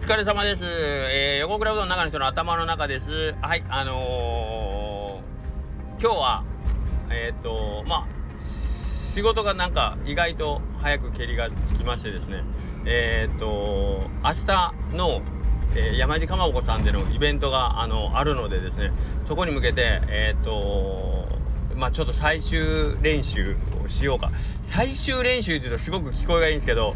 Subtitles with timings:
[0.00, 0.62] お疲れ様です。
[0.64, 3.34] えー、横倉うどんの中の人の頭の中です。
[3.42, 6.44] はい、あのー、今日は、
[7.10, 12.42] えっ、ー、と、まあ、仕事がなんか意外と早く蹴りがつきましてですね、
[12.86, 15.20] えっ、ー、と、明日の、
[15.76, 18.92] えー、山地かまぼこさんでのイベントが、あの、あるのでですね、
[19.28, 21.28] そこに向けて、えっ、と、
[21.76, 23.54] まあ、ちょっと最終練習
[23.84, 24.30] をしようか。
[24.64, 26.94] 最終練習っていうとすごく聞こえがいいんですけど、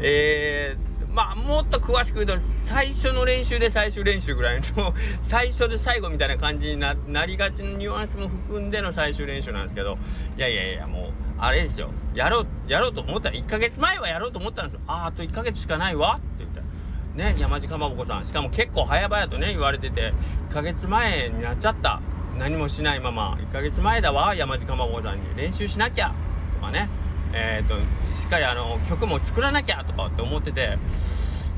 [0.00, 0.85] えー、
[1.16, 4.92] まあ、もっと詳しく言うと、最初の練習で最終練習ぐらいの
[5.24, 6.94] 最初で最後みたいな感じにな
[7.24, 9.96] りがちなニュアンスも含んでの最終練習なんですけど、
[10.36, 11.88] いやいやいや、もう、あれですよ。
[12.14, 14.80] やろう、やろうと思ったら、1ヶ月前はやろうと思ったんですよ。
[14.88, 17.30] ああ、と1ヶ月しかないわって言ったら。
[17.32, 18.26] ね、山地かまぼこさん。
[18.26, 20.12] しかも結構早々とね、言われてて、
[20.50, 22.02] 1ヶ月前になっちゃった。
[22.38, 25.22] 何もしないまま、1ヶ月前だわ、山地かまぼこさんに。
[25.34, 26.12] 練習しなきゃ
[26.60, 26.90] とかね。
[27.32, 27.76] えーと、
[28.16, 30.78] しっかりあの曲も作らなきゃとかって思ってて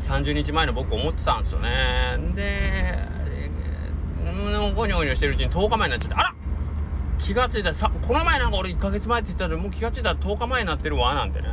[0.06, 2.18] 30日前の僕思ってたんですよね。
[2.34, 2.98] で
[4.74, 6.34] ゴニョゴニョしてるうちに10日前になっちゃってあら
[7.18, 7.74] 気が付いた。
[7.74, 11.48] さこの前なんか俺1ヶ月前って言ったらもう気が付いたら10日前になってるわなんてね。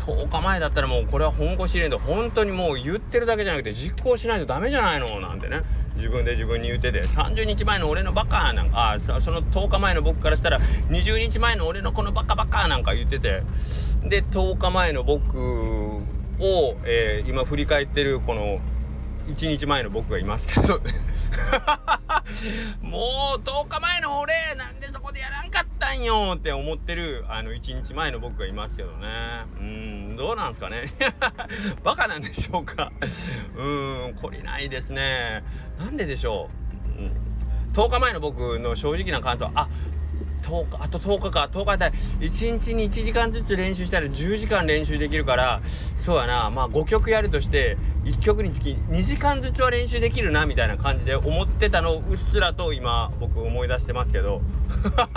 [0.00, 5.62] 10日前だったらもうこれは本腰入れんで本当にもう言ってるだけじゃなくて実行しないとダメじゃないのなんてね。
[5.96, 13.42] 自分で自分に言ってて30日前の俺のバカなんかあその10日前の僕からしたら20日前の俺のこのバカバカなんか言ってて。
[14.04, 15.40] で10日前の僕
[16.38, 18.60] を、えー、今振り返ってるこの
[19.28, 20.80] 1日前の僕がいますけど。
[22.80, 29.08] もう10日前の俺なんでそこでやらんかったんよって思ってるあの1日前の僕がいますけどね。
[29.58, 30.84] うんどうなんすかね。
[31.84, 32.92] バカなんでしょうか。
[33.56, 35.44] うん懲りないですね。
[35.78, 36.50] なんででしょ
[36.96, 39.68] う、うん、10日前の僕の正直な感想はあ
[40.46, 41.48] 10日あと10日か。
[41.52, 45.60] 10日だ1日に1時間ずつ練習したら10時間練習できるから
[45.98, 46.50] そうやな。
[46.50, 54.40] まあ5曲やるとして1曲につき2時間ずつは練習できるなみたいな感じで思ってたのをうっすらと今僕思い出してますけど。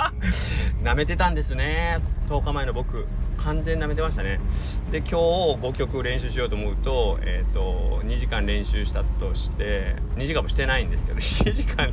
[0.84, 2.00] なめてたんですね。
[2.28, 3.06] 10日前の僕
[3.38, 4.40] 完全なめてましたね。
[4.92, 11.90] で今日5曲練習しようと思うとえっ、ー、と2時間練習したとして2時間もしてないんですけど1時間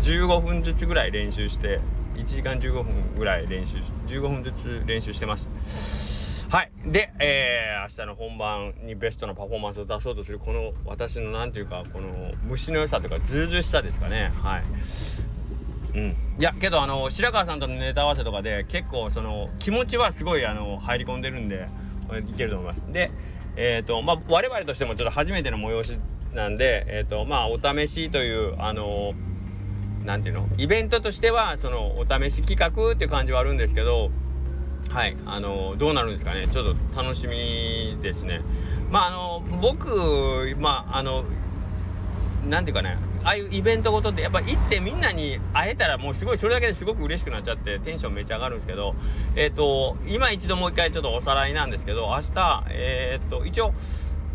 [0.00, 1.80] 15分ずつぐらい練習して
[2.16, 6.46] 1時間15分ぐらい練習15分ずつ練習してます。
[6.48, 6.70] はい。
[6.86, 12.08] で、えー、明日の本番にベストなパフォーマンスを出そうとするこの私の何ていうかこの
[12.44, 14.30] 虫の良さというかずうずうしさですかね。
[14.42, 14.62] はい。
[15.94, 21.68] うん、いやけどあの白川さんとのネタ合わせとかで結構その気持ちはすごいあの入り込んでるんで
[22.28, 22.92] いけると思います。
[22.92, 23.10] で
[23.56, 25.98] え、ー、とまあ我々としてもちょっと初めての催し
[26.34, 29.14] なんでえっ、ー、とまあお試しというあの
[30.06, 30.48] 何ていうの？
[30.56, 34.10] イベントとしてはそのお試し企画っていう感じはあるんですけど
[34.88, 36.48] はいあのどうなるんですかね？
[36.48, 38.40] ちょっと楽しみですね。
[38.90, 41.24] まああの僕まああの
[42.48, 48.94] 何ていうかねああいうイベントごとってやっぱ行ってみんなに会えたらもうすごいそれだけですごく嬉しくなっちゃってテンションめっちゃ上がるんですけど
[49.34, 53.74] えっ、ー、と今一度もう一回ちょっとおさらいなんですけど明日えっ、ー、と一応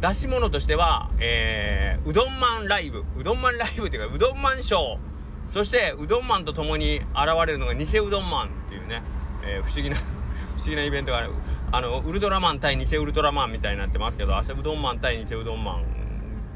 [0.02, 3.06] 出し物としては、えー、うどんマンライブ。
[3.18, 5.11] うどんマンライブっていうかうどんマンショー。
[5.52, 7.06] そしてうどんマンと共に現
[7.46, 9.04] れるのが偽うどんマンっていうね、
[9.44, 9.98] えー、不思議な
[10.56, 11.32] 不思議なイベントがある。
[11.74, 15.86] あのウルトラマン対偽ウルトラマンみたいになってますけど明日うどんマン対偽うどんマン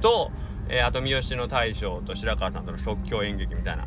[0.01, 0.31] と、
[0.67, 3.85] えー、あと三好の大将と白川さんとの即興演劇みたいな。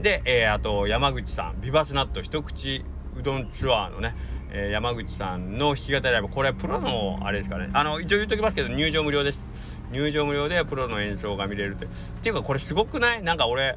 [0.00, 2.84] で、えー、あと山口さんビバスナット一口
[3.18, 4.14] うどんツアーのね
[4.54, 6.28] えー、山口さんの弾き語りライブ。
[6.28, 7.70] これプロのあれですかね。
[7.72, 9.42] あの一応言っときますけど入場無料です。
[9.90, 11.86] 入場無料でプロの演奏が見れるって。
[11.86, 11.88] っ
[12.22, 13.22] ていうかこれすごくない？
[13.22, 13.76] なんか俺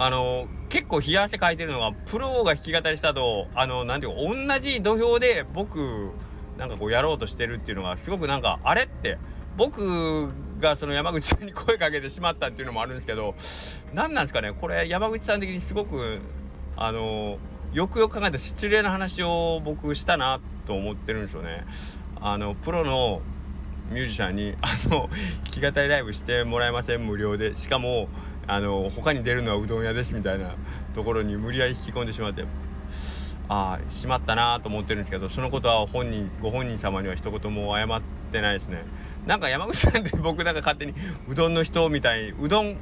[0.00, 6.12] あの結構冷や汗かいてるのがプロが弾き語りしたとあのなんていうか同じ土俵で僕
[6.56, 9.18] なんかこうやろうとしてるっていうのがすごくなんかあれって
[9.56, 13.34] 僕がその山口さんに 声かけてしまったっていうのもあるんですけど
[13.92, 16.20] 何なんですかねこれ山口さん的にすごく
[16.76, 17.38] あの
[17.72, 21.66] よくよく考えた失礼な話を僕したなと思ってるんですよね。
[22.20, 23.20] あのプロの
[23.90, 25.10] ミュージシャンにあの弾
[25.44, 28.08] き語りライブしてもらえません無料でしかも
[28.48, 30.56] あの他に出るのはうどん屋ですみたいな
[30.94, 32.44] ところに無理やり引き込んでしまって
[33.48, 38.02] ああしまったなと思ってるんですけどそのことは本人ご本人様には一言も謝っ
[38.32, 38.84] てないですね。
[39.26, 40.94] なんか山口さんって僕なんか勝手に
[41.28, 42.76] うどんの人みたいにうどん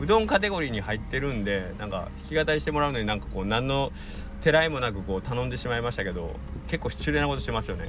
[0.00, 3.92] うどんカテゴリーに入ってるんでなんか弾き語りしてもらうのになんかこう何の
[4.40, 6.36] てらいもなくこう頼んでしまいましたけど
[6.68, 7.86] 結構失礼なことしてますよね。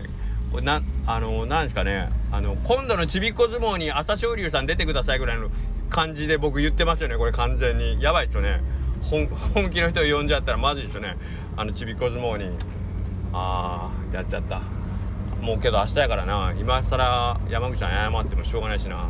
[0.52, 2.10] これなあのなんですかね。
[2.32, 5.50] あの今度のちびっこ相撲に朝青龍さん出てくださいぐらいの
[5.90, 8.02] 感じで僕言ってますよねこれ完全に。
[8.02, 8.62] やばいですよね。
[9.02, 9.28] 本
[9.70, 11.18] 気の人を呼んじゃったらまずいですよね。
[11.58, 12.56] あのちびっこ相撲に。
[13.34, 14.62] ああやっちゃった。
[15.42, 16.54] もうけど明日やからな。
[16.60, 19.10] 今更山口さん謝ってもしょうがないしな。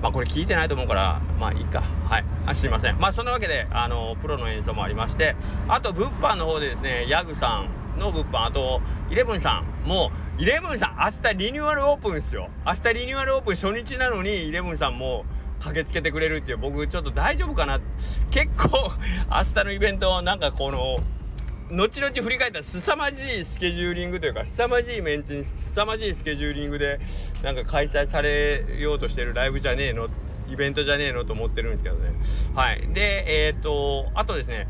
[0.00, 1.82] まあこれ聞いてないと思うからまあいいか。
[2.08, 2.24] はい。
[2.46, 2.98] あすいません。
[2.98, 5.36] まあそんなわけであのプロの演奏もありまして
[5.68, 7.66] あと物販の方でですねヤグさ
[7.96, 8.80] んの物販あと
[9.10, 12.48] イレブンさんもうイレブンさん明日リニューアルオープンですよ。
[12.64, 15.26] 明日リニューアルオープン初日なのにイレブンさんも
[15.60, 17.80] 駆けつけてくれるっていう僕ちょっと大丈夫かな。
[18.30, 18.92] 結構
[19.30, 21.00] 明日のイベントなんかこの
[21.70, 26.98] 後々振り返ったら凄まじいスケジューリングというか凄まじいメンツに凄まじいスケジューリングで
[27.44, 30.08] なんか開催されようとしてるライブじゃねえの
[30.50, 32.10] イベントじゃねえのと思ってるんですけどね。
[32.54, 32.80] はい。
[32.92, 34.66] でえっ、ー、とあとですね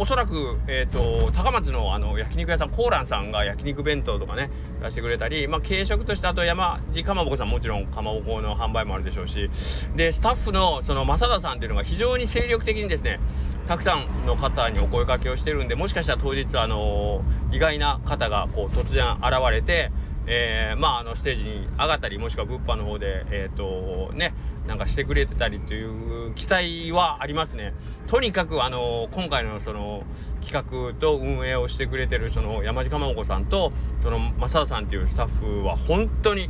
[0.00, 4.50] おそらく、えーと、高松のあの焼肉屋さんコーランさんが焼肉弁当とかね
[4.82, 9.50] 出してくれたり、まあ、軽食としてあと山地かまぼこさんもちろんかまぼこの販売もあるでしょうし
[9.94, 13.20] でスタッフのその正田さんっていうのが非常に精力的にですね
[13.68, 19.92] たくさんの方にお声かけをしてるんでもしかしたら当日あのー、意外な方がこう突然現れて
[20.26, 24.32] えー、まああのステージに上がったりもしくは物販の方でえ、ー、とね
[24.70, 25.82] なんかしてくれてたりとい
[26.28, 27.74] う期待はありますね。
[28.06, 30.04] とにかくあの今回のその
[30.40, 36.48] 企画と運営をしてくれてるその山地かまぼこさんとその正田さんっていうスタッフは本当に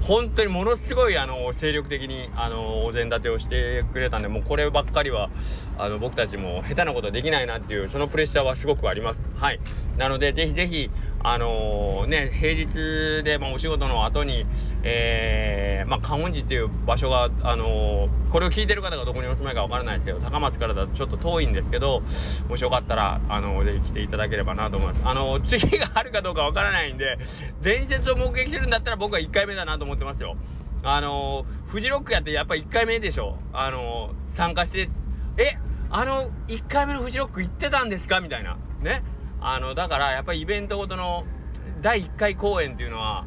[0.00, 5.28] 本当にものすごいあの精力的にあのお膳立てをしてくれたんでもうこればっかりは
[5.76, 9.20] あの僕たちも下手なことできないなっていうそのプレッシャーはすごくあります。
[9.36, 9.60] はい。
[9.98, 10.90] なのでぜひぜひ
[11.30, 14.46] あのー、ね平日で、まあ、お仕事の後に
[14.82, 22.02] えー、まあ観音寺っていう場所があのー、これを聞いてる方がどこにお住まいかわからないですけど高松からだとちょっと遠いんですけど
[22.48, 25.02] もしよかったらあのー、ぜひ来ていただければなと思います。
[25.04, 27.18] あの次があるかどうかわからないんで
[27.60, 30.36] 伝説を目撃してるんだったら僕は1回目だなと思ってますよ。
[30.82, 33.36] あのフジロックやってやっぱ1回目でしょ。
[33.52, 34.88] あの参加して
[35.36, 35.58] え
[35.90, 38.20] あの1回目のフジロック行ってたんですか？
[38.20, 38.56] みたいな。
[38.80, 39.02] ね？
[39.40, 41.24] あのだからやっぱりイベントごとの
[41.80, 43.24] 第1回公演っていうのは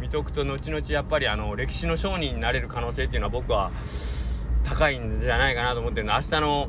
[0.00, 3.70] 見とくと後々やっぱりあの歴史の商人になれる可能性っていうのは僕は
[4.64, 6.68] 高いんじゃないかなと思ってるんで明日の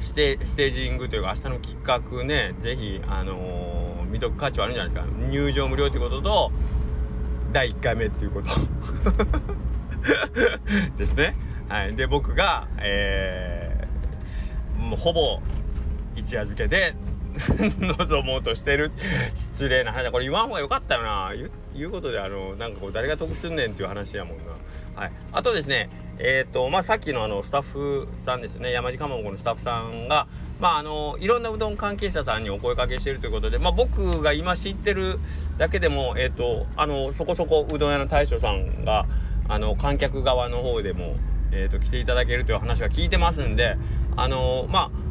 [0.00, 5.12] ステステージングというか明日の企画ね是非あのー、見とく価値はあるんじゃないですか。
[5.30, 6.52] 入場無料ということと
[7.52, 8.48] 第1回目っていうこと。
[10.98, 11.36] ですね。
[11.68, 11.94] はい。
[11.94, 15.40] で僕がえー、もうほぼ
[16.16, 16.94] 一夜漬けで
[17.98, 18.90] 望もうとしてる。
[19.34, 21.32] 失礼な話これ言わん方がよかったよな。
[21.74, 25.00] 言うことであのなんかこう誰が得すんねんっていう話やもんな。
[25.00, 25.12] はい。
[25.32, 25.88] あとですね
[26.18, 28.72] えっ、とまあさっきのあのスタッフさんですね。
[28.72, 30.26] 山地かまぼこのスタッフさんが
[30.60, 35.18] まああのいろんなうどん関係者さんにお声かけしてるということでまあ僕が今知ってる
[35.58, 39.06] だけでもえっ、とあのそこそこうどん屋の大将さんが
[39.48, 41.16] あの観客側の方でも
[41.50, 43.76] えーと来ていただけるという話は聞いてますんで
[44.16, 45.01] あのまあ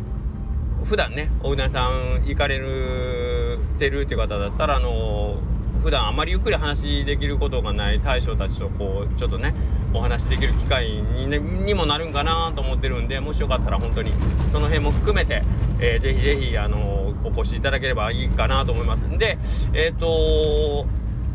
[0.86, 5.40] 普段ねおうどん屋さん行かれるてるっていう方だったらあの
[5.82, 9.54] 普段あまりゆっくり話できることがない大将たちとこうちょっとね
[9.94, 14.14] お話できる機会に,、ね、にもなるんかなと思ってるんでもしよかったら本当に
[14.52, 15.44] その辺も含めて、
[15.80, 19.40] えー、ぜひぜひあのお越しいただければいいかなと思いますんで
[19.74, 20.86] えっ、ー、と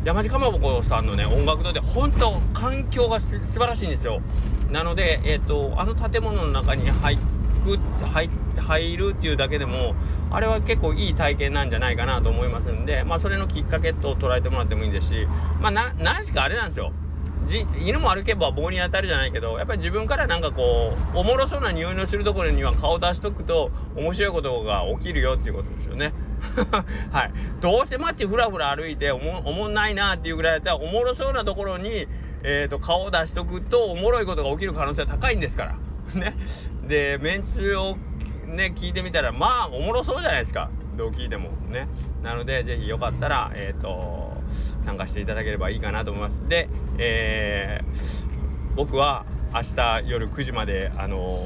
[0.05, 4.21] 山地かまぼこさんのね音楽堂で本当環境が素晴らしいんですよ。
[4.71, 7.37] なのでえっ、ー、とあの建物の中に入って
[8.57, 9.95] く入入るっていうだけでも
[10.29, 15.27] あれは結構いい体験なんじゃないかなと思いますんでまあそれのきっかけと捉えてもらってもいいですし
[15.59, 16.91] まあな何しかあれなんですよ
[17.47, 26.13] じ犬も歩けば棒に当たるじゃないけどやっぱり自分からなんかこうおもろそうな匂いのするところには顔出しとくと面白いことが起きるよっていうことですよね。
[27.11, 27.31] はい。
[27.61, 32.07] どうせ街ふらふら歩いておもおもんないなっていうぐらいだったらおもろそうなところに、
[32.43, 35.75] えーと顔を出しとくとおもろいことが起きる可能性は高いんですから。
[36.13, 36.35] ね。
[36.87, 37.97] で、メンツを
[38.47, 40.69] ね、聞いてみたら、まあ、おもろそうじゃないですか。
[40.95, 41.49] どう聞いても。
[41.69, 41.87] ね。
[42.23, 44.33] なので、是非よかったら、えっ、ー、と、
[44.85, 46.47] 参加していただければいいかなと思います。
[46.47, 51.39] で、えー、僕は明日夜9時まで、あの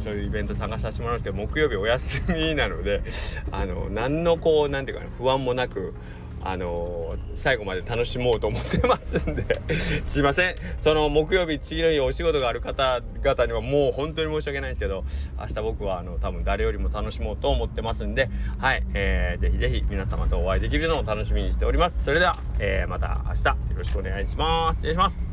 [0.00, 3.02] ー、そういうイベント参加させてもらうんですけど、木曜日お休みなので、
[3.50, 5.94] あの、何のこう、何て言うかな、不安もなく、
[6.42, 9.44] あの、最後まで楽しもうと思ってますんで。
[10.06, 10.54] すいません。
[10.82, 15.04] その木曜日次の日お仕事がある方々にはもう本当に申し訳ないんですけど
[15.38, 18.28] 明日僕はあの多分誰よりも楽しもうと思ってますんで。
[18.58, 21.96] はい、えー、ぜひぜひ皆様とお会いできるのを楽しみにしております。
[22.04, 23.48] それでは、えー、また明日。
[23.48, 24.76] よろしくお願いします。
[24.76, 25.27] 失礼します。